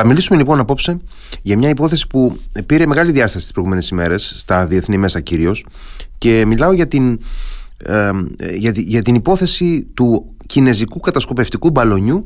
[0.00, 0.98] Θα μιλήσουμε λοιπόν απόψε
[1.42, 5.66] για μια υπόθεση που πήρε μεγάλη διάσταση τις προηγούμενες ημέρες, στα διεθνή μέσα κυρίως,
[6.18, 7.18] και μιλάω για την,
[7.84, 8.10] ε,
[8.56, 12.22] για, για την υπόθεση του κινέζικου κατασκοπευτικού μπαλονιού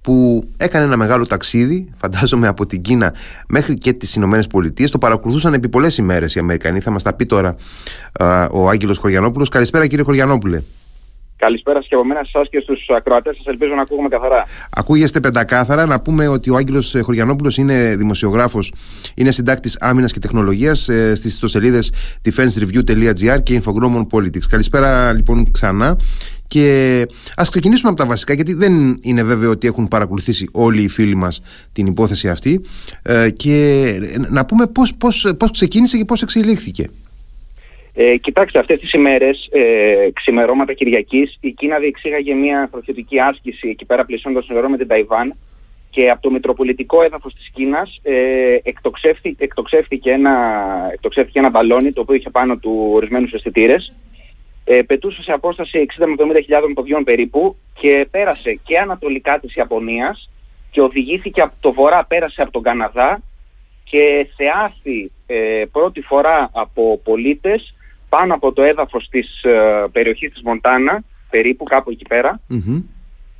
[0.00, 3.14] που έκανε ένα μεγάλο ταξίδι, φαντάζομαι από την Κίνα
[3.48, 4.90] μέχρι και τις Ηνωμένες Πολιτείες.
[4.90, 6.80] Το παρακολουθούσαν επί πολλές ημέρες οι Αμερικανοί.
[6.80, 7.54] Θα μας τα πει τώρα
[8.50, 9.48] ο Άγγελος Χωριανόπουλος.
[9.48, 10.62] Καλησπέρα κύριε Χωριανόπουλε.
[11.38, 13.46] Καλησπέρα και από μένα σε εσά και στους ακροατές σας.
[13.46, 14.46] Ελπίζω να ακούγουμε καθαρά.
[14.70, 15.86] Ακούγεστε πεντακάθαρα.
[15.86, 18.72] Να πούμε ότι ο Άγγελος Χωριανόπουλος είναι δημοσιογράφος,
[19.14, 21.92] είναι συντάκτης άμυνας και τεχνολογίας ε, στις ιστοσελίδες
[22.24, 24.46] defensereview.gr και Infogrommon Politics.
[24.48, 25.96] Καλησπέρα λοιπόν ξανά.
[26.46, 27.06] Και
[27.36, 31.16] ας ξεκινήσουμε από τα βασικά, γιατί δεν είναι βέβαιο ότι έχουν παρακολουθήσει όλοι οι φίλοι
[31.16, 31.42] μας
[31.72, 32.60] την υπόθεση αυτή.
[33.02, 33.84] Ε, και
[34.28, 34.66] να πούμε
[35.38, 36.88] πώς ξεκίνησε και πώς εξελίχθηκε.
[38.00, 43.84] Ε, κοιτάξτε, αυτές τις ημέρες, ε, ξημερώματα Κυριακής, η Κίνα διεξήγαγε μια στρατιωτική άσκηση εκεί
[43.84, 45.34] πέρα πλησιών των συνορών με την Ταϊβάν
[45.90, 48.58] και από το Μητροπολιτικό έδαφος της Κίνας ε,
[49.38, 50.34] εκτοξεύθηκε, ένα,
[50.92, 53.94] εκτοξεύθηκε ένα μπαλόνι το οποίο είχε πάνω του ορισμένους αισθητήρες.
[54.64, 59.54] Ε, πετούσε σε απόσταση 60 με 70 χιλιάδων ποδιών περίπου και πέρασε και ανατολικά της
[59.54, 60.30] Ιαπωνίας
[60.70, 63.22] και οδηγήθηκε από το βορρά, πέρασε από τον Καναδά
[63.84, 67.72] και θεάθη ε, πρώτη φορά από πολίτες
[68.08, 72.04] πάνω από το έδαφος της ε, περιοχής της Μοντάνα, περίπου κάπου εκεί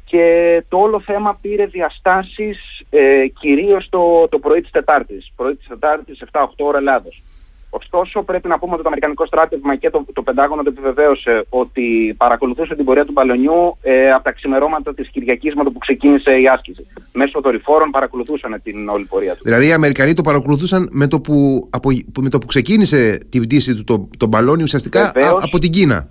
[0.05, 2.59] και το όλο θέμα πήρε διαστάσεις
[2.91, 7.23] ε, κυρίως το, το πρωί της Τετάρτης, πρωί της Τετάρτης 7-8 ώρα Ελλάδος.
[7.71, 12.15] Ωστόσο, πρέπει να πούμε ότι το Αμερικανικό στράτευμα και το, το Πεντάγωνο το επιβεβαίωσε ότι
[12.17, 16.41] παρακολουθούσε την πορεία του μπαλονιού ε, από τα ξημερώματα της Κυριακής με το που ξεκίνησε
[16.41, 16.87] η άσκηση.
[17.13, 19.43] Μέσω δορυφόρων παρακολουθούσαν την όλη πορεία του.
[19.45, 23.75] Δηλαδή, οι Αμερικανοί το παρακολουθούσαν με το που, από, με το που ξεκίνησε την πτήση
[23.75, 26.09] του το, το μπαλόνι ουσιαστικά από την Κίνα.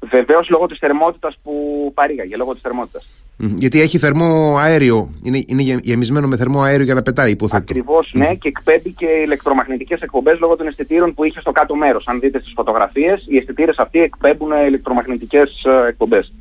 [0.00, 1.52] Βεβαίως λόγω της θερμότητας που
[1.94, 3.06] παρήγαγε, λόγω της θερμότητας.
[3.38, 5.10] Γιατί έχει θερμό αέριο.
[5.22, 7.62] Είναι, είναι γεμισμένο με θερμό αέριο για να πετάει, υποθέτω.
[7.62, 12.06] Ακριβώς, ναι, και εκπέμπει και ηλεκτρομαγνητικές εκπομπές λόγω των αισθητήρων που είχε στο κάτω μέρος.
[12.06, 16.32] Αν δείτε στις φωτογραφίες, οι αισθητήρες αυτοί εκπέμπουν ηλεκτρομαγνητικές ε, εκπομπές.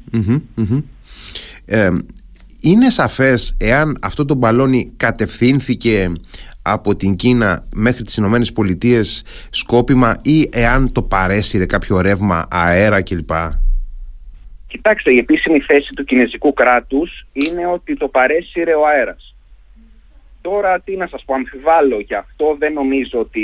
[1.66, 1.90] Ε,
[2.62, 6.12] είναι σαφές εάν αυτό το μπαλόνι κατευθύνθηκε
[6.62, 13.02] από την Κίνα μέχρι τις Ηνωμένες Πολιτείες σκόπιμα ή εάν το παρέσυρε κάποιο ρεύμα αέρα
[13.02, 13.30] κλπ.
[14.78, 19.36] Κοιτάξτε, η επίσημη θέση του κινέζικου κράτους είναι ότι το παρέσυρε ο αέρας.
[20.42, 23.42] Τώρα τι να σας πω, αμφιβάλλω γι' αυτό, δεν νομίζω ότι,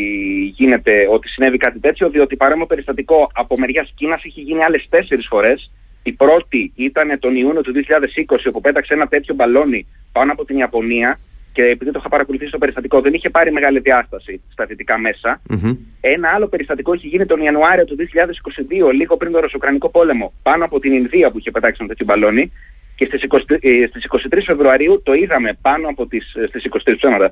[0.55, 5.27] γίνεται, ότι συνέβη κάτι τέτοιο, διότι παρόμοιο περιστατικό από μεριάς Κίνας έχει γίνει άλλες τέσσερις
[5.29, 5.71] φορές.
[6.03, 10.57] Η πρώτη ήταν τον Ιούνιο του 2020, όπου πέταξε ένα τέτοιο μπαλόνι πάνω από την
[10.57, 11.19] Ιαπωνία
[11.53, 14.97] και επειδή το είχα παρακολουθήσει στο περιστατικό δεν είχε πάρει μεγάλη διάσταση στα δυτικά
[16.01, 17.95] Ένα άλλο περιστατικό είχε γίνει τον Ιανουάριο του
[18.89, 22.05] 2022, λίγο πριν τον Ρωσοκρανικό πόλεμο, πάνω από την Ινδία που είχε πετάξει ένα τέτοιο
[22.05, 22.51] μπαλόνι.
[22.95, 26.95] Και στις 23, ε, στις 23 Φεβρουαρίου το είδαμε πάνω από τις, ε, στις 23
[26.95, 27.31] ψέματα,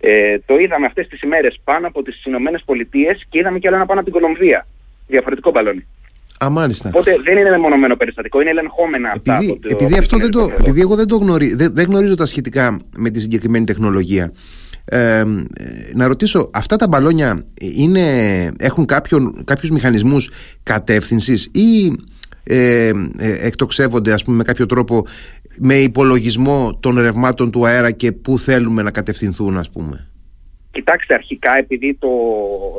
[0.00, 3.76] ε, το είδαμε αυτές τις ημέρες πάνω από τις Ηνωμένες Πολιτείες και είδαμε και άλλο
[3.76, 4.66] ένα πάνω από την Κολομβία.
[5.06, 5.86] Διαφορετικό μπαλόνι.
[6.44, 6.88] Α, μάλιστα.
[6.88, 9.52] Οπότε δεν είναι μεμονωμένο περιστατικό, είναι ελεγχόμενα επειδή, αυτά.
[9.52, 12.26] Από το, επειδή, αυτό δεν το, επειδή εγώ δεν, το γνωρίζω, δεν, δεν γνωρίζω τα
[12.26, 14.32] σχετικά με τη συγκεκριμένη τεχνολογία.
[14.84, 15.24] Ε,
[15.94, 18.02] να ρωτήσω, αυτά τα μπαλόνια είναι,
[18.58, 20.30] έχουν κάποιον, κάποιους μηχανισμούς
[20.62, 21.92] κατεύθυνσης ή
[22.42, 25.06] ε, ε, εκτοξεύονται ας πούμε με κάποιο τρόπο
[25.58, 30.08] με υπολογισμό των ρευμάτων του αέρα και πού θέλουμε να κατευθυνθούν ας πούμε;
[30.76, 32.10] Κοιτάξτε, αρχικά επειδή το,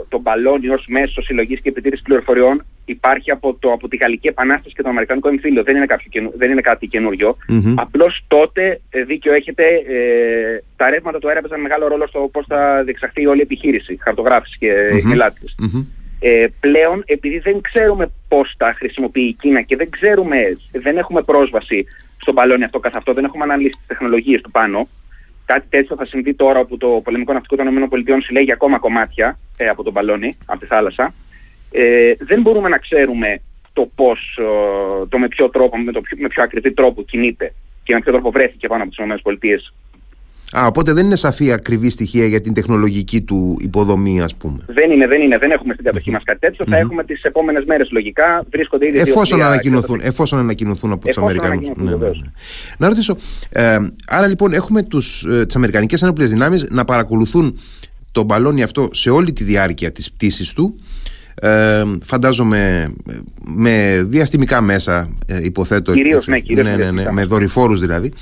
[0.10, 4.76] το μπαλόνι ως μέσο συλλογής και επιτήρησης πληροφοριών υπάρχει από, το, από τη Γαλλική Επανάσταση
[4.76, 5.64] και το Αμερικανικό Εμφύλιο.
[5.64, 7.38] Δεν είναι, κάποιο, δεν είναι κάτι καινούριο.
[7.50, 7.74] Mm-hmm.
[7.76, 12.46] Απλώς τότε, ε, δίκιο έχετε, ε, τα ρεύματα του αέρα έπαιζαν μεγάλο ρόλο στο πώς
[12.48, 15.86] θα διεξαχθεί όλη η επιχείρηση, χαρτογράφηση και mm-hmm.
[16.20, 21.22] Ε, πλέον, επειδή δεν ξέρουμε πώς τα χρησιμοποιεί η Κίνα και δεν ξέρουμε, δεν έχουμε
[21.22, 21.86] πρόσβαση
[22.18, 24.88] στον μπαλόνι αυτό καθ' αυτό, δεν έχουμε αναλύσει τις τεχνολογίες του πάνω,
[25.48, 29.68] Κάτι τέτοιο θα συμβεί τώρα όπου το πολεμικό ναυτικό των ΗΠΑ συλλέγει ακόμα κομμάτια ε,
[29.68, 31.14] από τον μπαλόνι, από τη θάλασσα.
[31.72, 33.42] Ε, δεν μπορούμε να ξέρουμε
[33.74, 37.54] το πώς, ε, το με ποιο τρόπο, με, το, με ποιο ακριβή τρόπο κινείται
[37.84, 39.58] και με ποιο τρόπο βρέθηκε πάνω από τις ΗΠΑ
[40.52, 44.58] Α, οπότε δεν είναι σαφή ακριβή στοιχεία για την τεχνολογική του υποδομή, ας πούμε.
[44.68, 45.38] Δεν είναι, δεν είναι.
[45.38, 46.66] Δεν έχουμε στην κατοχή μας κάτι τέτοιο.
[46.70, 48.46] Θα έχουμε τις επόμενες μέρες λογικά.
[48.52, 49.00] Βρίσκονται ήδη.
[49.00, 51.62] Εφόσον, ανακοινωθούν, εφόσον ανακοινωθούν από τους Αμερικανού.
[51.76, 52.10] Ναι, ναι, ναι.
[52.78, 53.18] Να ρωτήσω.
[53.50, 53.78] Ε,
[54.08, 54.98] άρα λοιπόν έχουμε τι
[55.30, 57.60] ε, Αμερικανικές Ένοπλε Δυνάμεις να παρακολουθούν
[58.12, 60.80] τον μπαλόνι αυτό σε όλη τη διάρκεια της πτήσης του.
[61.42, 62.92] Ε, φαντάζομαι
[63.46, 68.14] με διαστημικά μέσα ε, υποθέτω κυρίως, ναι, κυρίως ναι, ναι, ναι, με δορυφόρους δηλαδή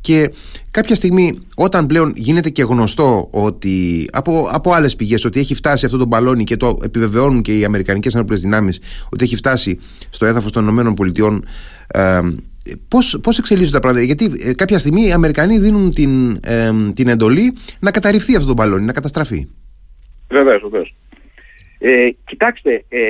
[0.00, 0.32] και
[0.70, 5.84] κάποια στιγμή όταν πλέον γίνεται και γνωστό ότι από, από άλλες πηγές ότι έχει φτάσει
[5.84, 9.78] αυτό το μπαλόνι και το επιβεβαιώνουν και οι Αμερικανικές Αναπλές Δυνάμεις ότι έχει φτάσει
[10.10, 11.40] στο έδαφος των ΗΠΑ
[11.86, 12.20] ε,
[12.88, 16.40] πώς, πώς εξελίσσονται τα πράγματα, γιατί ε, κάποια στιγμή οι Αμερικανοί δίνουν την,
[16.94, 19.46] την εντολή να καταρριφθεί αυτό το μπαλόνι, να καταστραφεί.
[20.28, 20.94] Βεβαίως, βεβαίως.
[21.78, 23.00] Ε, κοιτάξτε, ε,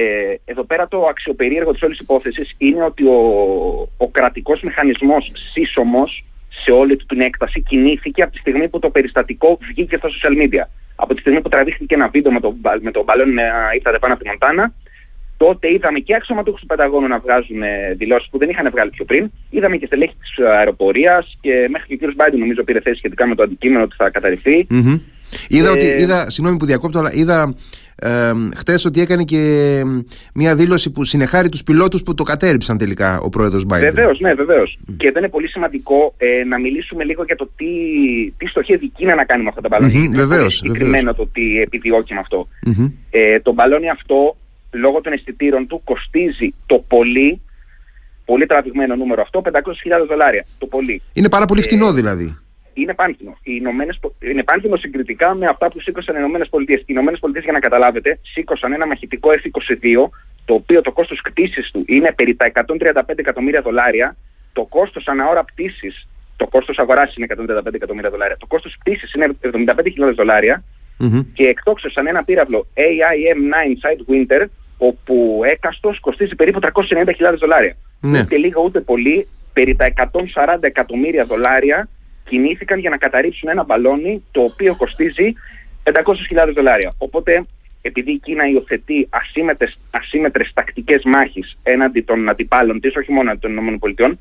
[0.45, 3.19] εδώ πέρα το αξιοπερίεργο της όλης υπόθεσης είναι ότι ο,
[3.97, 6.25] ο κρατικός μηχανισμός σύσσωμος
[6.65, 10.43] σε όλη του την έκταση κινήθηκε από τη στιγμή που το περιστατικό βγήκε στα social
[10.43, 10.65] media.
[10.97, 14.15] Από τη στιγμή που τραβήχθηκε ένα βίντεο με το, με το μπαλόνι να ήρθατε πάνω
[14.15, 14.75] από τη Μοντάνα,
[15.37, 19.05] τότε είδαμε και αξιωματούχους του Πενταγώνου να βγάζουν ε, δηλώσεις που δεν είχαν βγάλει πιο
[19.05, 19.31] πριν.
[19.51, 22.15] Είδαμε και στελέχη της αεροπορίας και μέχρι και ο κ.
[22.15, 24.67] Μπάιντεν νομίζω πήρε θέση σχετικά με το αντικείμενο ότι θα καταρριφθεί.
[24.71, 25.01] Mm-hmm.
[25.49, 25.73] Είδα, ε...
[25.73, 27.55] ότι, είδα, συγγνώμη που διακόπτω, αλλά είδα
[27.99, 29.83] ε, χτες ότι έκανε και
[30.35, 33.81] μια δήλωση που συνεχάρει τους πιλότους που το κατέριψαν τελικά ο πρόεδρος Biden.
[33.81, 34.79] Βεβαίως, ναι, βεβαίως.
[34.81, 34.95] Mm.
[34.97, 37.67] Και εδώ είναι πολύ σημαντικό ε, να μιλήσουμε λίγο για το τι,
[38.37, 40.01] τι στοχεύει η Κίνα να κάνει με αυτά τα μπαλόνια.
[40.01, 42.49] Mm-hmm, βεβαίως, συγκεκριμένο το τι επιδιώκει με αυτό.
[42.67, 42.93] Mm-hmm.
[43.11, 44.37] Ε, το μπαλόνι αυτό,
[44.71, 47.41] λόγω των αισθητήρων του, κοστίζει το πολύ,
[48.25, 49.53] πολύ τραβηγμένο νούμερο αυτό, 500.000
[50.09, 50.47] δολάρια.
[50.59, 51.03] Το πολύ.
[51.13, 52.39] Είναι πάρα πολύ φτηνό δηλαδή
[52.83, 53.37] είναι πάνθυμο.
[53.43, 56.81] Οι Ηνωμένες, είναι πάνθυμο συγκριτικά με αυτά που σήκωσαν οι Ηνωμένες Πολιτείες.
[56.81, 60.09] Οι Ηνωμένες Πολιτείες, για να καταλάβετε, σήκωσαν ένα μαχητικό F-22,
[60.45, 64.17] το οποίο το κόστος κτήσης του είναι περί τα 135 εκατομμύρια δολάρια.
[64.53, 68.37] Το κόστος ανά ώρα πτήσης, το κόστος αγοράς είναι 135 εκατομμύρια δολάρια.
[68.37, 70.65] Το κόστος πτήσης είναι 75.000 δολάρια
[71.01, 71.27] mm-hmm.
[71.33, 74.45] και εκτόξευσαν ένα πύραυλο AIM-9 Sidewinder,
[74.79, 77.77] όπου έκαστος κοστίζει περίπου 390.000 δολάρια.
[78.01, 78.21] Ναι.
[78.21, 81.89] Ούτε λίγο ούτε πολύ, περί τα 140 εκατομμύρια δολάρια
[82.29, 85.33] κινήθηκαν για να καταρρίψουν ένα μπαλόνι το οποίο κοστίζει
[85.83, 86.93] 500.000 δολάρια.
[86.99, 87.47] Οπότε
[87.87, 93.53] επειδή η Κίνα υιοθετεί ασύμετρες, ασύμετρες τακτικές μάχης έναντι των αντιπάλων της, όχι μόνο των
[93.57, 94.19] ΗΠΑ,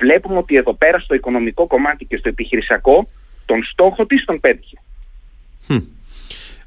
[0.00, 3.08] βλέπουμε ότι εδώ πέρα στο οικονομικό κομμάτι και στο επιχειρησιακό
[3.44, 4.76] τον στόχο της τον πέτυχε.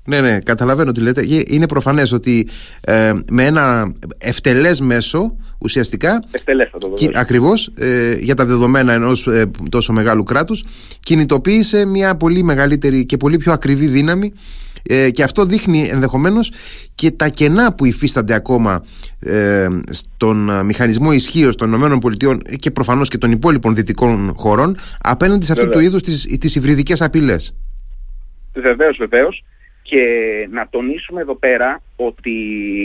[0.03, 1.23] Ναι, ναι, καταλαβαίνω τι λέτε.
[1.47, 2.47] Είναι προφανές ότι
[2.81, 6.23] ε, με ένα ευτελές μέσο ουσιαστικά.
[7.13, 10.63] Ακριβώς ε, για τα δεδομένα ενός ε, τόσο μεγάλου κράτους
[10.99, 14.33] κινητοποίησε μια πολύ μεγαλύτερη και πολύ πιο ακριβή δύναμη
[14.83, 16.51] ε, και αυτό δείχνει ενδεχομένως
[16.95, 18.83] και τα κενά που υφίστανται ακόμα
[19.19, 25.51] ε, στον μηχανισμό ισχύως των ΗΠΑ και προφανώς και των υπόλοιπων δυτικών χωρών απέναντι σε
[25.51, 27.55] αυτού του είδους τις, τις υβριδικές απειλές.
[28.53, 29.43] Βεβαίως, βεβαίως
[29.91, 32.31] και να τονίσουμε εδώ πέρα ότι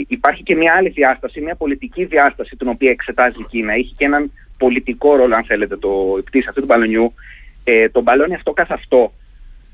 [0.09, 3.73] υπάρχει και μια άλλη διάσταση, μια πολιτική διάσταση την οποία εξετάζει η Κίνα.
[3.73, 5.89] Έχει και έναν πολιτικό ρόλο, αν θέλετε, το
[6.23, 7.13] πτήση αυτού του μπαλονιού.
[7.63, 9.13] Ε, το μπαλόνι αυτό καθ' αυτό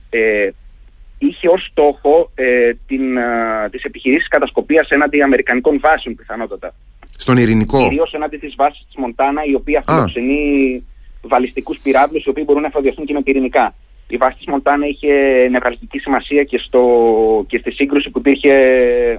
[0.09, 0.49] ε,
[1.17, 6.73] είχε ως στόχο ε, την, ε, τις επιχειρήσεις κατασκοπίας έναντι αμερικανικών βάσεων πιθανότατα.
[7.17, 7.77] Στον ειρηνικό.
[7.77, 10.83] Κυρίως έναντι της βάσης της Μοντάνα, η οποία φιλοξενεί
[11.21, 13.75] βαλιστικούς πυράβλους, οι οποίοι μπορούν να εφοδιαστούν και με πυρηνικά
[14.13, 15.13] η βάση της Μοντάνα είχε
[15.49, 16.83] νευραλγική σημασία και, στο,
[17.47, 18.51] και στη σύγκρουση που υπήρχε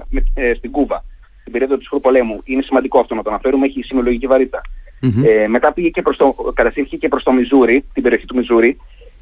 [0.09, 1.03] με, ε, στην Κούβα,
[1.39, 2.41] στην περίοδο του ψυχρού πολέμου.
[2.45, 4.61] Είναι σημαντικό αυτό να το αναφέρουμε, έχει σημειολογική βαρύτητα.
[5.01, 5.25] Mm-hmm.
[5.25, 8.77] Ε, μετά πήγε και προς το, κατευθύνθηκε και προς το Μιζούρι, την περιοχή του Μιζούρι,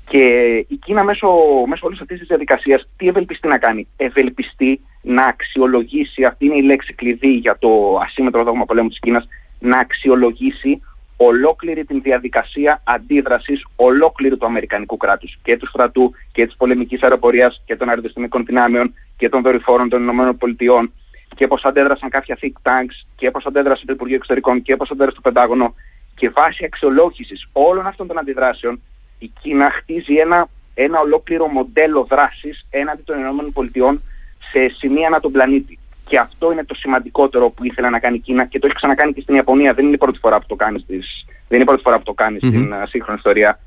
[0.09, 1.27] και η Κίνα μέσω,
[1.67, 6.61] μέσω όλης αυτής της διαδικασίας τι ευελπιστεί να κάνει; Ευελπιστεί να αξιολογήσει, αυτή είναι η
[6.61, 9.27] λέξη κλειδί για το ασύμετρο δόγμα πολέμου της Κίνας,
[9.59, 10.81] να αξιολογήσει
[11.25, 15.37] ολόκληρη την διαδικασία αντίδρασης ολόκληρου του Αμερικανικού κράτους.
[15.43, 20.07] Και του στρατού και της πολεμικής αεροπορίας και των αεροδιστημικών δυνάμεων και των δορυφόρων των
[20.07, 20.89] ΗΠΑ
[21.35, 25.15] και πώς αντέδρασαν κάποια think tanks και πώς αντέδρασε το Υπουργείο Εξωτερικών και πώς αντέδρασε
[25.15, 25.75] το Πεντάγωνο.
[26.15, 28.81] Και βάσει αξιολόγησης όλων αυτών των αντιδράσεων
[29.19, 33.17] η Κίνα χτίζει ένα, ένα ολόκληρο μοντέλο δράσης έναντι των
[33.55, 34.01] ΗΠΑ
[34.51, 35.79] σε σημεία ανά τον πλανήτη.
[36.13, 39.13] Και αυτό είναι το σημαντικότερο που ήθελε να κάνει η Κίνα και το έχει ξανακάνει
[39.13, 39.73] και στην Ιαπωνία.
[39.73, 41.25] Δεν είναι η πρώτη φορά που το κάνεις, στις...
[41.27, 42.47] Δεν είναι η πρώτη φορά που το κάνεις mm-hmm.
[42.47, 43.59] στην uh, σύγχρονη ιστορία.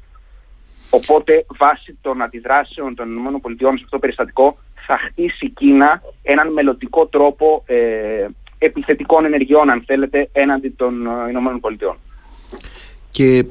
[0.91, 6.53] Οπότε βάσει των αντιδράσεων των ΗΠΑ σε αυτό το περιστατικό θα χτίσει η Κίνα έναν
[6.53, 7.77] μελλοντικό τρόπο ε,
[8.59, 11.97] επιθετικών ενεργειών αν θέλετε έναντι των uh, ΗΠΑ.
[13.11, 13.47] Και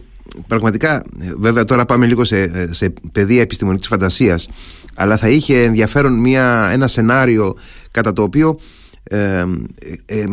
[0.47, 1.03] πραγματικά
[1.37, 4.49] βέβαια τώρα πάμε λίγο σε, σε πεδία επιστημονικής φαντασίας
[4.95, 7.55] αλλά θα είχε ενδιαφέρον μια, ένα σενάριο
[7.91, 8.59] κατά το οποίο
[9.09, 9.45] ε,
[10.05, 10.25] ε,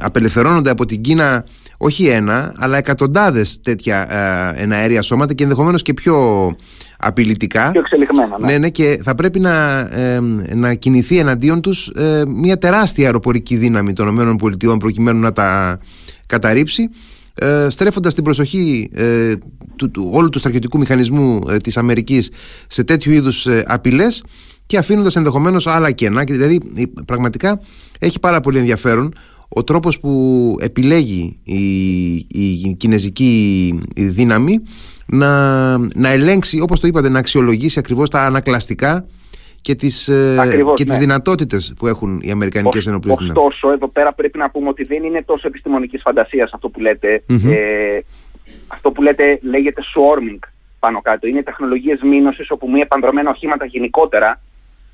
[0.00, 1.44] απελευθερώνονται από την Κίνα
[1.76, 4.12] όχι ένα αλλά εκατοντάδες τέτοια
[4.56, 6.16] ε, εναέρια σώματα και ενδεχομένως και πιο
[6.98, 8.52] απειλητικά πιο εξελιγμένα ναι.
[8.52, 9.88] ναι, ναι και θα πρέπει να,
[10.54, 11.92] να κινηθεί εναντίον τους
[12.28, 15.78] μια τεράστια αεροπορική δύναμη των ΗΠΑ προκειμένου να τα
[16.26, 16.90] καταρρύψει
[17.68, 18.90] στρέφοντας την προσοχή
[19.76, 22.30] του, του, όλου του στρατιωτικού μηχανισμού της Αμερικής
[22.66, 24.22] σε τέτοιου είδους απειλές
[24.68, 26.60] και αφήνοντας ενδεχομένως άλλα κενά και δηλαδή
[27.06, 27.60] πραγματικά
[27.98, 29.14] έχει πάρα πολύ ενδιαφέρον
[29.48, 31.62] ο τρόπος που επιλέγει η,
[32.16, 34.62] η κινέζικη δύναμη
[35.06, 39.06] να, να ελέγξει όπως το είπατε να αξιολογήσει ακριβώς τα ανακλαστικά
[39.60, 41.00] και τις, ε, Ακριβώς, και τις ναι.
[41.00, 43.42] δυνατότητες που έχουν οι Αμερικανικές ενοπλές δυνάμεις.
[43.42, 47.22] Ωστόσο εδώ πέρα πρέπει να πούμε ότι δεν είναι τόσο επιστημονικής φαντασίας αυτό που λέτε.
[47.28, 47.98] Ε,
[48.66, 50.48] αυτό που λέτε, λέγεται swarming
[50.78, 51.26] πάνω κάτω.
[51.26, 54.40] Είναι τεχνολογίες μήνωσης όπου μη επανδρομένα οχήματα γενικότερα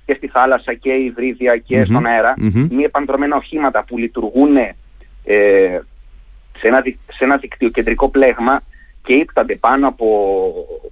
[0.07, 4.75] και στη θάλασσα και υβρίδια και στον αέρα, mm μη επανδρομένα οχήματα που λειτουργούν ε,
[6.59, 6.83] σε, ένα,
[7.13, 8.63] σε ένα δικτυοκεντρικό πλέγμα
[9.03, 10.07] και ύπτανται πάνω από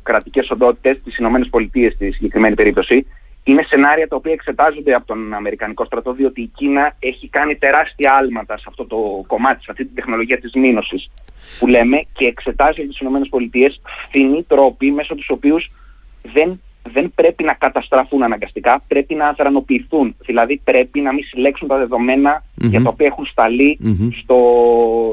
[0.02, 3.06] κρατικές οντότητες στις ΗΠΑ στη συγκεκριμένη περίπτωση,
[3.44, 8.14] είναι σενάρια τα οποία εξετάζονται από τον Αμερικανικό στρατό διότι η Κίνα έχει κάνει τεράστια
[8.14, 11.10] άλματα σε αυτό το κομμάτι, σε αυτή την τεχνολογία της μήνωσης
[11.58, 13.74] που λέμε και εξετάζει τις ΗΠΑ
[14.08, 15.70] φθηνοί τρόποι μέσω τους οποίους
[16.22, 20.16] δεν, δεν πρέπει να καταστραφούν αναγκαστικά, πρέπει να αδρανοποιηθούν.
[20.26, 23.26] Δηλαδή πρέπει να μην συλλέξουν τα δεδομένα για τα οποία έχουν
[24.22, 24.38] στο,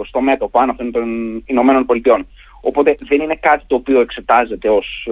[0.08, 2.26] στο μέτωπο πάνω των Ηνωμένων Πολιτειών.
[2.62, 5.08] Οπότε δεν είναι κάτι το οποίο εξετάζεται ως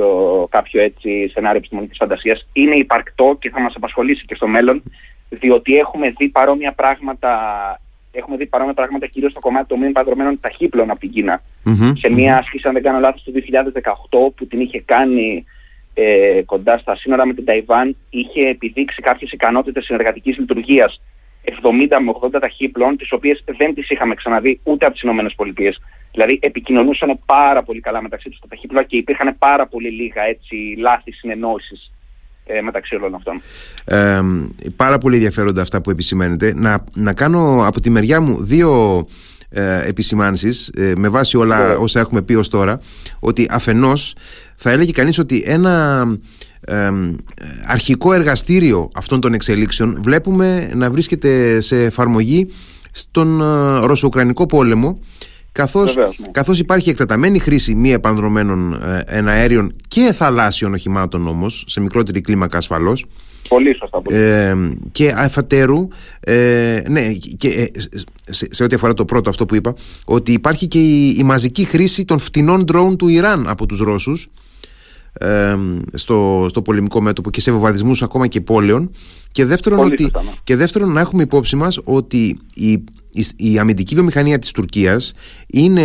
[0.50, 2.48] κάποιο έτσι σενάριο επιστημονικής φαντασίας.
[2.54, 4.84] Είναι υπαρκτό και θα μας απασχολήσει και στο μέλλον,
[5.30, 7.32] διότι έχουμε δει παρόμοια πράγματα,
[8.12, 11.42] έχουμε δει παρόμοια πράγματα κυρίως στο κομμάτι των μη παδρομένων ταχύπλων από την κινα
[12.00, 15.46] Σε μια άσκηση, αν δεν κάνω λάθος, του 2018 που την είχε κάνει
[16.00, 21.02] ε, κοντά στα σύνορα με την Ταϊβάν, είχε επιδείξει κάποιες ικανότητες συνεργατικής λειτουργίας
[21.44, 21.52] 70
[22.04, 25.76] με 80 ταχύπλων, τις οποίες δεν τις είχαμε ξαναδεί ούτε από τις ΗΠΑ.
[26.12, 30.56] Δηλαδή επικοινωνούσαν πάρα πολύ καλά μεταξύ τους τα ταχύπλα και υπήρχαν πάρα πολύ λίγα έτσι,
[30.78, 31.92] λάθη συνεννόησης
[32.46, 33.42] ε, μεταξύ όλων αυτών.
[33.86, 34.22] Ε,
[34.76, 36.54] πάρα πολύ ενδιαφέροντα αυτά που επισημαίνετε.
[36.56, 39.06] Να, να κάνω από τη μεριά μου δύο
[39.50, 41.74] ε, επισημάνσεις ε, με βάση όλα ναι.
[41.74, 42.80] όσα έχουμε πει ως τώρα
[43.20, 44.16] ότι αφενός
[44.56, 46.06] θα έλεγε κανείς ότι ένα
[47.66, 52.48] αρχικό εργαστήριο αυτών των εξελίξεων βλέπουμε να βρίσκεται σε εφαρμογή
[52.92, 55.00] στον ε, Ρωσο-Ουκρανικό πόλεμο
[55.58, 56.08] καθώς, ναι.
[56.32, 62.58] καθώς υπάρχει εκτεταμένη χρήση μη επανδρομένων ε, εναέριων και θαλάσσιων οχημάτων όμως σε μικρότερη κλίμακα
[62.58, 63.06] ασφαλώς
[63.48, 64.02] Πολύ σωστά.
[64.10, 64.56] Ε,
[64.92, 65.88] και αφατέρου,
[66.20, 67.80] ε, ναι, και ε,
[68.30, 69.74] σε, σε, ό,τι αφορά το πρώτο αυτό που είπα,
[70.06, 74.28] ότι υπάρχει και η, η μαζική χρήση των φτηνών ντρόουν του Ιράν από τους Ρώσους
[75.94, 78.92] στο, στο πολεμικό μέτωπο και σε βομβαρδισμούς ακόμα και πόλεων
[79.32, 80.32] και δεύτερον, ότι, ναι.
[80.44, 85.14] και δεύτερον να έχουμε υπόψη μας ότι η, η, η αμυντική βιομηχανία της Τουρκίας
[85.48, 85.84] είναι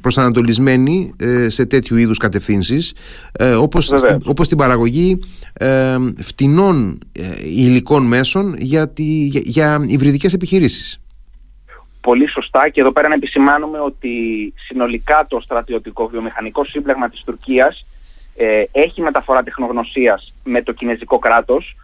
[0.00, 2.94] προσανατολισμένη ε, σε τέτοιου είδους κατευθύνσεις
[3.32, 3.92] ε, όπως,
[4.24, 5.18] όπως την παραγωγή
[5.52, 11.00] ε, φτηνών ε, υλικών μέσων για, τη, για, για υβριδικές επιχειρήσεις.
[12.00, 14.08] Πολύ σωστά και εδώ πέρα να επισημάνουμε ότι
[14.56, 17.86] συνολικά το στρατιωτικό βιομηχανικό σύμπλεγμα της Τουρκίας
[18.36, 21.76] ε, έχει μεταφορά τεχνογνωσίας με το κινέζικο κράτος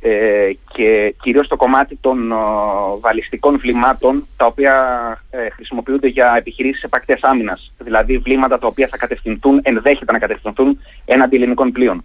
[0.00, 2.34] ε, και κυρίως το κομμάτι των ε,
[3.00, 4.74] βαλιστικών βλημάτων τα οποία
[5.30, 7.72] ε, χρησιμοποιούνται για επιχειρήσεις επακτές άμυνας.
[7.78, 12.04] Δηλαδή βλήματα τα οποία θα κατευθυνθούν, ενδέχεται να κατευθυνθούν έναντι ελληνικών πλοίων.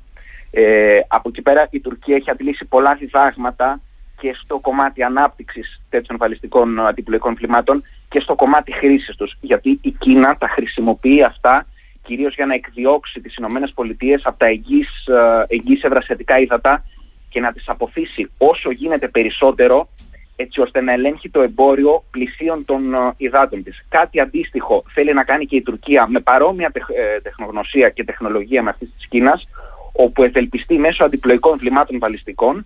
[0.52, 3.82] Ε, από εκεί πέρα η Τουρκία έχει αντιλήσει πολλά διδάγματα
[4.20, 9.38] και στο κομμάτι ανάπτυξης τέτοιων βαλιστικών αντιπλοϊκών βλημάτων και στο κομμάτι χρήσης τους.
[9.42, 11.66] Γιατί η Κίνα τα χρησιμοποιεί αυτά
[12.04, 16.84] κυρίως για να εκδιώξει τις Ηνωμένες Πολιτείες από τα εγγύς, ε, εγγύς ευρασιατικά ύδατα
[17.32, 19.90] και να τις αποθήσει όσο γίνεται περισσότερο
[20.36, 23.86] έτσι ώστε να ελέγχει το εμπόριο πλησίων των ε, υδάτων της.
[23.90, 28.70] Κάτι αντίστοιχο θέλει να κάνει και η Τουρκία με παρόμοια ε, τεχνογνωσία και τεχνολογία με
[28.70, 29.48] αυτή της Κίνας
[29.94, 32.66] όπου ευελπιστεί μέσω αντιπλοϊκών βλημάτων βαλιστικών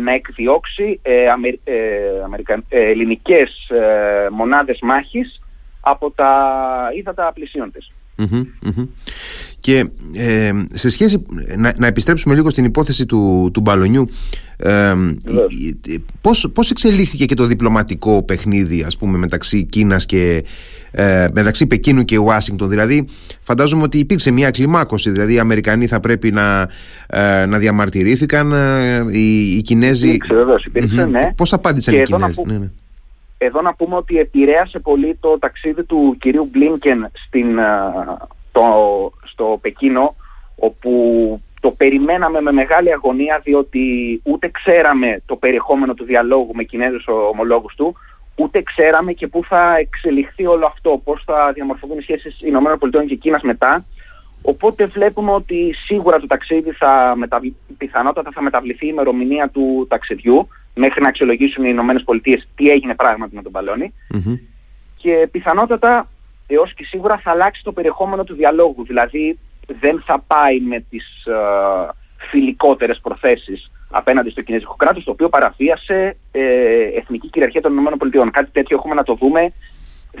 [0.00, 1.26] να εκδιώξει ε,
[2.68, 3.70] ελληνικές
[4.30, 5.40] μονάδες μάχης
[5.80, 7.92] από τα ύδατα πλησίων της.
[9.58, 11.22] Και ε, σε σχέση,
[11.56, 14.08] να, να επιστρέψουμε λίγο στην υπόθεση του, του μπαλονιού
[14.56, 14.94] ε,
[16.20, 20.44] πώς, πώς εξελίχθηκε και το διπλωματικό παιχνίδι ας πούμε μεταξύ Κίνας και
[20.90, 23.06] ε, μεταξύ Πεκίνου και Ουάσιγκτον; Δηλαδή
[23.40, 26.68] φαντάζομαι ότι υπήρξε μια κλιμάκωση δηλαδή οι Αμερικανοί θα πρέπει να,
[27.06, 30.06] ε, να διαμαρτυρήθηκαν ε, οι, οι Κινέζοι.
[30.06, 31.32] Υπήρξε βεβαίως υπήρξε ναι.
[31.36, 32.70] Πώς απάντησαν οι Κινέζοι; ναι, ναι.
[33.46, 37.92] Εδώ να πούμε ότι επηρέασε πολύ το ταξίδι του κυρίου Μπλίνκεν στην, ε,
[38.52, 38.62] το,
[39.24, 40.14] στο Πεκίνο,
[40.56, 40.90] όπου
[41.60, 47.74] το περιμέναμε με μεγάλη αγωνία διότι ούτε ξέραμε το περιεχόμενο του διαλόγου με Κινέζους ομολόγους
[47.74, 47.96] του,
[48.36, 53.14] ούτε ξέραμε και πού θα εξελιχθεί όλο αυτό, πώς θα διαμορφωθούν οι σχέσεις ΗΠΑ και
[53.14, 53.84] Κίνας μετά.
[54.42, 57.56] Οπότε βλέπουμε ότι σίγουρα το ταξίδι θα μεταβλη...
[57.78, 62.94] πιθανότατα θα μεταβληθεί η ημερομηνία του ταξιδιού μέχρι να αξιολογήσουν οι Ηνωμένες Πολιτείες τι έγινε
[62.94, 63.92] πράγματι με τον μπαλονι
[64.96, 66.08] και πιθανότατα
[66.46, 68.84] έως και σίγουρα θα αλλάξει το περιεχόμενο του διαλόγου.
[68.84, 69.38] Δηλαδή
[69.80, 71.88] δεν θα πάει με τις uh,
[72.30, 76.42] φιλικότερες προθέσεις απέναντι στο κινέζικο κράτος το οποίο παραβίασε ε,
[76.96, 78.30] εθνική κυριαρχία των ΗΠΑ.
[78.30, 79.52] Κάτι τέτοιο έχουμε να το δούμε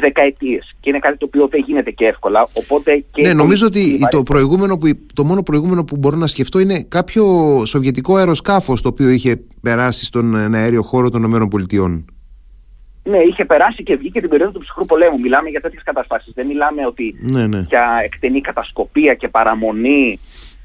[0.00, 2.48] δεκαετίες και είναι κάτι το οποίο δεν γίνεται και εύκολα.
[2.52, 6.58] Οπότε και ναι, νομίζω ότι το, προηγούμενο που, το μόνο προηγούμενο που μπορώ να σκεφτώ
[6.58, 7.24] είναι κάποιο
[7.64, 12.04] σοβιετικό αεροσκάφος το οποίο είχε περάσει στον αέριο χώρο των ΗΠΑ.
[13.02, 15.20] Ναι, είχε περάσει και βγήκε την περίοδο του ψυχρού πολέμου.
[15.20, 16.32] Μιλάμε για τέτοιες καταστάσεις.
[16.34, 17.64] Δεν μιλάμε ότι ναι, ναι.
[17.68, 20.18] για εκτενή κατασκοπία και παραμονή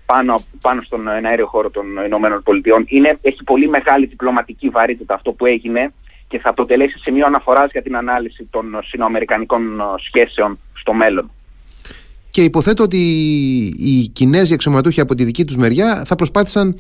[0.06, 2.86] πάνω, πάνω στον αέριο χώρο των Ηνωμένων Πολιτειών.
[2.88, 5.94] Είναι, έχει πολύ μεγάλη διπλωματική βαρύτητα αυτό που έγινε
[6.32, 9.62] και θα αποτελέσει σημείο αναφοράς για την ανάλυση των συνοαμερικανικών
[10.06, 11.32] σχέσεων στο μέλλον.
[12.32, 12.98] Και υποθέτω ότι
[13.78, 16.76] οι Κινέζοι αξιωματούχοι από τη δική τους μεριά θα προσπάθησαν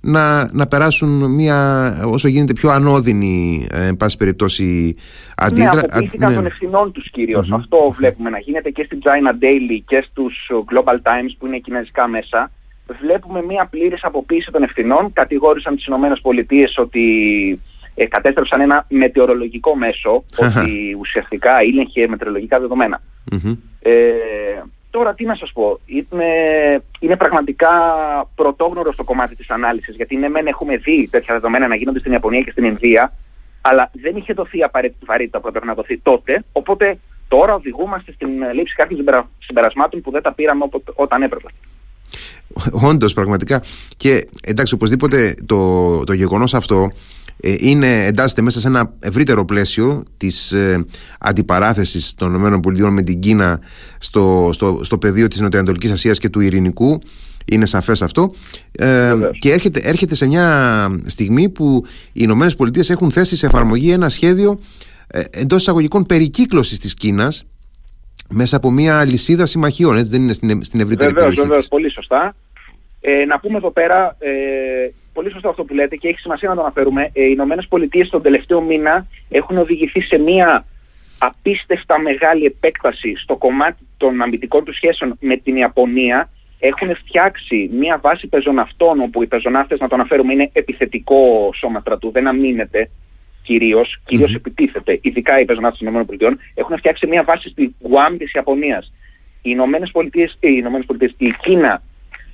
[0.00, 1.58] να, να περάσουν μια
[2.06, 4.96] όσο γίνεται πιο ανώδυνη ε, εν πάση περιπτώσει
[5.36, 5.74] αντίδρα...
[5.74, 6.36] Ναι, αποποιήθηκαν ναι.
[6.36, 10.94] των ευθυνών τους κυριως Αυτό βλέπουμε να γίνεται και στην China Daily και στους Global
[10.94, 12.50] Times που είναι κινέζικα μέσα.
[13.00, 15.12] Βλέπουμε μια πλήρης αποποίηση των ευθυνών.
[15.12, 17.04] Κατηγόρησαν τις Ηνωμένες Πολιτείες ότι
[17.94, 22.60] ε, κατέστρεψαν ένα μετεωρολογικό μέσο ότι ουσιαστικά ήλεγχε μετεωρολογικά
[23.82, 23.92] Ε,
[24.90, 26.26] Τώρα τι να σας πω, είναι,
[27.00, 27.68] είναι πραγματικά
[28.34, 32.12] πρωτόγνωρο στο κομμάτι της ανάλυσης γιατί ναι μεν έχουμε δει τέτοια δεδομένα να γίνονται στην
[32.12, 33.12] Ιαπωνία και στην Ινδία
[33.60, 38.28] αλλά δεν είχε δοθεί απαραίτητη βαρύτητα που έπρεπε να δοθεί τότε οπότε τώρα οδηγούμαστε στην
[38.54, 41.48] λήψη κάποιων συμπερασμάτων που δεν τα πήραμε όταν έπρεπε.
[42.72, 43.62] Όντως, πραγματικά.
[43.96, 50.02] Και εντάξει, οπωσδήποτε το, το γεγονός αυτό ε, είναι, εντάσσεται μέσα σε ένα ευρύτερο πλαίσιο
[50.16, 50.84] της ε,
[51.20, 53.60] αντιπαράθεσης των ΗΠΑ με την Κίνα
[53.98, 57.00] στο, στο, στο πεδίο της Νοτιοανατολικής Ασίας και του Ειρηνικού
[57.44, 58.32] είναι σαφές αυτό
[58.72, 63.90] ε, και έρχεται, έρχεται σε μια στιγμή που οι Ηνωμένες Πολιτείες έχουν θέσει σε εφαρμογή
[63.90, 64.60] ένα σχέδιο
[65.06, 67.44] ε, εντός εισαγωγικών περικύκλωσης της Κίνας
[68.28, 71.48] μέσα από μια λυσίδα συμμαχιών, έτσι δεν είναι στην, στην ευρύτερη βεβαίως, περιοχή.
[71.48, 72.34] Βεβαίως, πολύ σωστά.
[73.00, 74.30] Ε, να πούμε εδώ πέρα, ε,
[75.12, 78.08] πολύ σωστό αυτό που λέτε και έχει σημασία να το αναφέρουμε, ε, οι Ηνωμένες Πολιτείες
[78.08, 80.64] τον τελευταίο μήνα έχουν οδηγηθεί σε μια
[81.18, 86.30] απίστευτα μεγάλη επέκταση στο κομμάτι των αμυντικών τους σχέσεων με την Ιαπωνία.
[86.58, 92.10] Έχουν φτιάξει μια βάση πεζοναυτών, όπου οι πεζοναύτες, να το αναφέρουμε, είναι επιθετικό σώμα στρατού,
[92.10, 92.90] δεν αμήνεται
[93.42, 98.32] κυρίως, κυρίως επιτίθεται, ειδικά οι πεζοναύτες των ΗΠΑ, έχουν φτιάξει μια βάση στη Γουάμ της
[98.32, 98.92] Ιαπωνίας.
[99.42, 101.82] Οι Ηνωμένες Πολιτείες, οι Ηνωμένες Πολιτείες, η Κίνα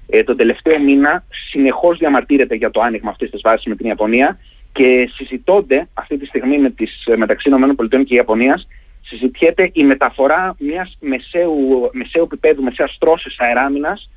[0.07, 4.39] ε, τον τελευταίο μήνα συνεχώς διαμαρτύρεται για το άνοιγμα αυτής της βάσης με την Ιαπωνία
[4.73, 8.67] και συζητώνται αυτή τη στιγμή με τις, ε, μεταξύ ΗΠΑ και Ιαπωνίας
[9.00, 14.11] συζητιέται η μεταφορά μιας μεσαίου, μεσαίου επίπεδου, μεσαίας τρώσης αεράμινας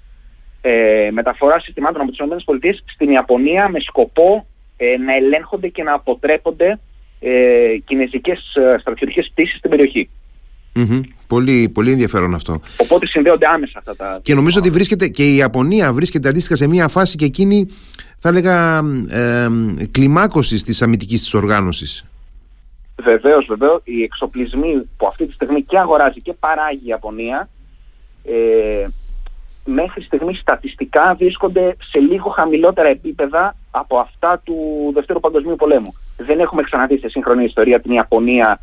[0.62, 4.46] ε, μεταφορά συστημάτων από τις ΗΠΑ στην Ιαπωνία με σκοπό
[4.78, 6.80] ε, να ελέγχονται και να αποτρέπονται
[7.20, 10.10] ε, κινέζικες ε, στρατιωτικές πτήσεις στην περιοχή.
[11.28, 12.62] Πολύ, πολύ ενδιαφέρον αυτό.
[12.78, 14.20] Οπότε συνδέονται άμεσα αυτά τα.
[14.22, 17.68] Και νομίζω ότι βρίσκεται και η Ιαπωνία βρίσκεται αντίστοιχα σε μια φάση και εκείνη,
[18.20, 18.78] θα έλεγα,
[19.10, 19.48] ε,
[19.92, 22.06] κλιμάκωση της αμυντικής της οργάνωσης.
[23.04, 23.82] Βεβαίως, βεβαίως.
[23.84, 27.50] Οι εξοπλισμοί που αυτή τη στιγμή και αγοράζει και παράγει η Ιαπωνία
[28.24, 28.88] ε,
[29.66, 34.56] μέχρι στιγμής στατιστικά βρίσκονται σε λίγο χαμηλότερα επίπεδα από αυτά του
[34.94, 35.94] Δευτέρου Παγκοσμίου Πολέμου.
[36.18, 38.60] Δεν έχουμε ξαναδεί σε σύγχρονη ιστορία την Ιαπωνία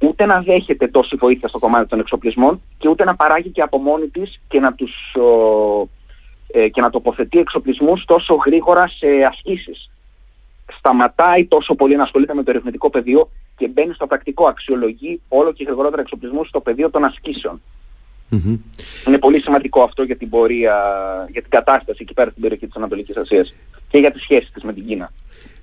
[0.00, 3.78] ούτε να δέχεται τόση βοήθεια στο κομμάτι των εξοπλισμών και ούτε να παράγει και από
[3.78, 4.92] μόνη της και να, τους,
[6.52, 9.90] ε, και να τοποθετεί εξοπλισμούς τόσο γρήγορα σε ασκήσεις.
[10.78, 15.52] Σταματάει τόσο πολύ να ασχολείται με το ερευνητικό πεδίο και μπαίνει στο πρακτικό, αξιολογεί όλο
[15.52, 17.60] και γρηγορότερα εξοπλισμούς στο πεδίο των ασκησεων
[19.06, 20.74] Είναι πολύ σημαντικό αυτό για την πορεία,
[21.30, 23.54] για την κατάσταση εκεί πέρα στην περιοχή της Ανατολικής Ασίας
[23.88, 25.10] και για τις σχέσεις της με την Κίνα.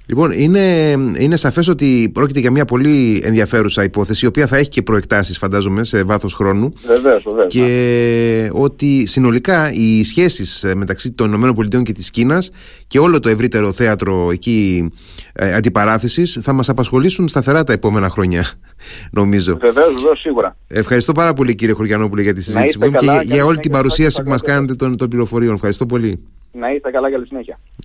[0.10, 4.70] Λοιπόν, είναι, είναι σαφές ότι πρόκειται για μια πολύ ενδιαφέρουσα υπόθεση, η οποία θα έχει
[4.70, 6.74] και προεκτάσεις, φαντάζομαι, σε βάθος χρόνου.
[6.86, 7.48] Βεβαίως, βεβαίως.
[7.48, 7.60] Και
[8.42, 8.50] ναι.
[8.52, 12.50] ότι συνολικά οι σχέσεις μεταξύ των ΗΠΑ και της Κίνας
[12.88, 14.92] και όλο το ευρύτερο θέατρο εκεί
[15.34, 18.46] ε, αντιπαράθεσης θα μας απασχολήσουν σταθερά τα επόμενα χρόνια,
[19.20, 19.58] νομίζω.
[19.58, 20.58] Βεβαίως, βεβαίως, σίγουρα.
[20.68, 24.30] Ευχαριστώ πάρα πολύ, κύριε Χωριανόπουλε, για τη συζήτηση που και για όλη την παρουσίαση που
[24.30, 25.54] μας κάνετε των, των πληροφοριών.
[25.54, 26.28] Ευχαριστώ πολύ.
[26.52, 27.60] Να είστε καλά, καλή συνέχεια.